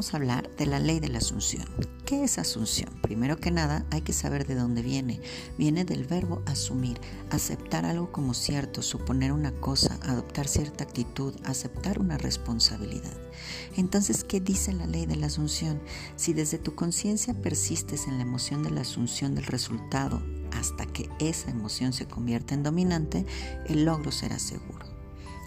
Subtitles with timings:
[0.00, 1.66] vamos a hablar de la ley de la asunción.
[2.06, 2.88] ¿Qué es asunción?
[3.02, 5.20] Primero que nada hay que saber de dónde viene.
[5.58, 6.98] Viene del verbo asumir,
[7.28, 13.12] aceptar algo como cierto, suponer una cosa, adoptar cierta actitud, aceptar una responsabilidad.
[13.76, 15.82] Entonces, ¿qué dice la ley de la asunción?
[16.16, 21.10] Si desde tu conciencia persistes en la emoción de la asunción del resultado hasta que
[21.18, 23.26] esa emoción se convierta en dominante,
[23.66, 24.89] el logro será seguro.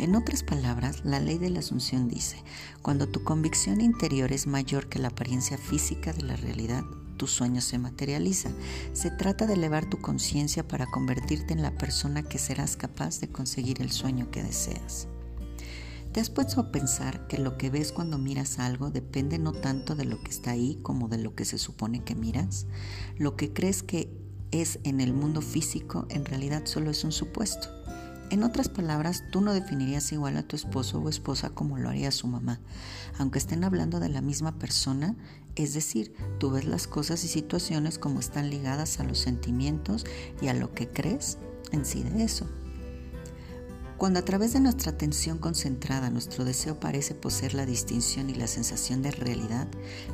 [0.00, 2.42] En otras palabras, la ley de la asunción dice,
[2.80, 6.84] cuando tu convicción interior es mayor que la apariencia física de la realidad,
[7.18, 8.48] tu sueño se materializa.
[8.94, 13.28] Se trata de elevar tu conciencia para convertirte en la persona que serás capaz de
[13.28, 15.06] conseguir el sueño que deseas.
[16.12, 19.96] ¿Te has puesto a pensar que lo que ves cuando miras algo depende no tanto
[19.96, 22.66] de lo que está ahí como de lo que se supone que miras?
[23.18, 24.10] Lo que crees que
[24.50, 27.79] es en el mundo físico en realidad solo es un supuesto.
[28.30, 32.12] En otras palabras, tú no definirías igual a tu esposo o esposa como lo haría
[32.12, 32.60] su mamá,
[33.18, 35.16] aunque estén hablando de la misma persona,
[35.56, 40.06] es decir, tú ves las cosas y situaciones como están ligadas a los sentimientos
[40.40, 41.38] y a lo que crees
[41.72, 42.46] en sí de eso.
[44.00, 48.46] Cuando a través de nuestra atención concentrada nuestro deseo parece poseer la distinción y la
[48.46, 49.68] sensación de realidad,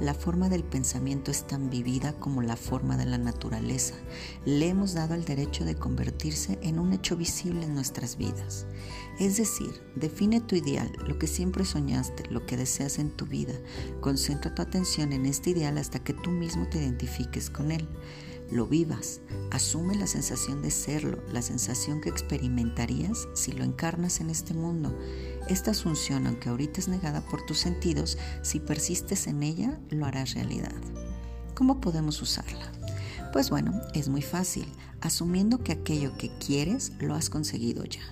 [0.00, 3.96] la forma del pensamiento es tan vivida como la forma de la naturaleza.
[4.44, 8.68] Le hemos dado el derecho de convertirse en un hecho visible en nuestras vidas.
[9.18, 13.54] Es decir, define tu ideal, lo que siempre soñaste, lo que deseas en tu vida.
[14.00, 17.88] Concentra tu atención en este ideal hasta que tú mismo te identifiques con él
[18.52, 24.28] lo vivas, asume la sensación de serlo, la sensación que experimentarías si lo encarnas en
[24.28, 24.96] este mundo.
[25.48, 30.34] Esta asunción, aunque ahorita es negada por tus sentidos, si persistes en ella, lo harás
[30.34, 30.72] realidad.
[31.54, 32.70] ¿Cómo podemos usarla?
[33.32, 34.66] Pues bueno, es muy fácil,
[35.00, 38.02] asumiendo que aquello que quieres lo has conseguido ya.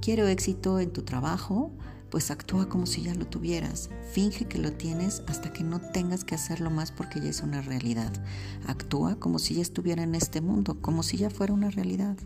[0.00, 1.70] Quiero éxito en tu trabajo,
[2.12, 3.88] pues actúa como si ya lo tuvieras.
[4.12, 7.62] Finge que lo tienes hasta que no tengas que hacerlo más porque ya es una
[7.62, 8.12] realidad.
[8.66, 12.18] Actúa como si ya estuviera en este mundo, como si ya fuera una realidad.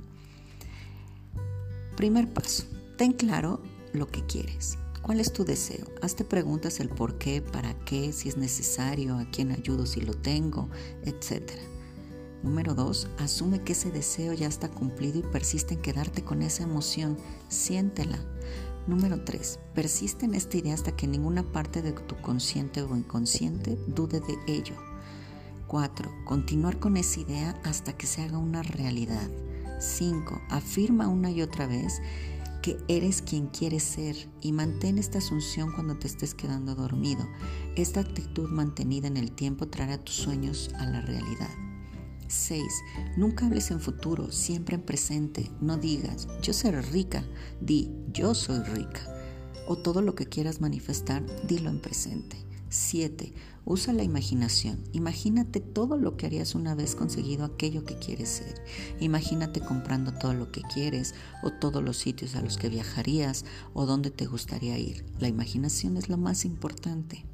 [1.97, 2.65] Primer paso,
[2.99, 3.62] ten claro
[3.93, 4.77] lo que quieres.
[5.03, 5.87] ¿Cuál es tu deseo?
[6.03, 10.15] Hazte preguntas el por qué, para qué, si es necesario, a quién ayudo si lo
[10.15, 10.69] tengo,
[11.05, 11.53] etc.
[12.43, 16.65] Número dos, asume que ese deseo ya está cumplido y persiste en quedarte con esa
[16.65, 17.16] emoción.
[17.49, 18.19] Siéntela.
[18.86, 19.58] Número 3.
[19.74, 24.36] Persiste en esta idea hasta que ninguna parte de tu consciente o inconsciente dude de
[24.47, 24.76] ello.
[25.66, 26.08] 4.
[26.24, 29.28] Continuar con esa idea hasta que se haga una realidad.
[29.80, 30.41] 5.
[30.50, 32.00] Afirma una y otra vez
[32.62, 37.26] que eres quien quieres ser y mantén esta asunción cuando te estés quedando dormido.
[37.74, 41.50] Esta actitud mantenida en el tiempo traerá tus sueños a la realidad.
[42.28, 42.62] 6.
[43.16, 45.50] Nunca hables en futuro, siempre en presente.
[45.60, 47.25] No digas, yo seré rica,
[47.60, 49.00] di, yo soy rica.
[49.69, 52.36] O todo lo que quieras manifestar, dilo en presente.
[52.69, 53.32] 7.
[53.65, 54.82] Usa la imaginación.
[54.92, 58.62] Imagínate todo lo que harías una vez conseguido aquello que quieres ser.
[59.00, 63.86] Imagínate comprando todo lo que quieres o todos los sitios a los que viajarías o
[63.86, 65.04] dónde te gustaría ir.
[65.19, 67.25] La imaginación es lo más importante.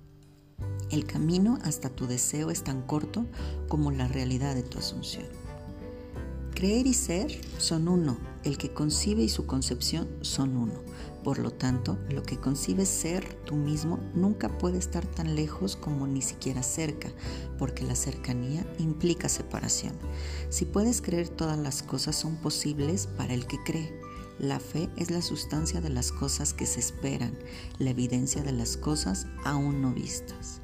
[0.92, 3.24] El camino hasta tu deseo es tan corto
[3.66, 5.24] como la realidad de tu asunción.
[6.54, 10.74] Creer y ser son uno, el que concibe y su concepción son uno.
[11.24, 16.06] Por lo tanto, lo que concibes ser tú mismo nunca puede estar tan lejos como
[16.06, 17.08] ni siquiera cerca,
[17.58, 19.94] porque la cercanía implica separación.
[20.50, 23.98] Si puedes creer todas las cosas son posibles para el que cree.
[24.38, 27.38] La fe es la sustancia de las cosas que se esperan,
[27.78, 30.60] la evidencia de las cosas aún no vistas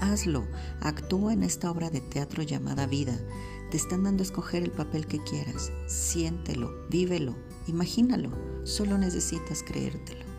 [0.00, 0.46] hazlo,
[0.80, 3.18] actúa en esta obra de teatro llamada vida.
[3.70, 5.70] Te están dando a escoger el papel que quieras.
[5.86, 8.30] Siéntelo, vívelo, imagínalo.
[8.64, 10.29] Solo necesitas creértelo.